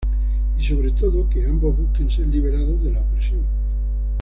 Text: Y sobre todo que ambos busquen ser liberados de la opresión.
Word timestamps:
Y 0.57 0.63
sobre 0.63 0.93
todo 0.93 1.29
que 1.29 1.45
ambos 1.45 1.77
busquen 1.77 2.09
ser 2.09 2.25
liberados 2.25 2.83
de 2.83 2.89
la 2.91 3.01
opresión. 3.01 3.41